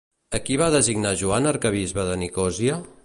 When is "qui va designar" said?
0.45-1.11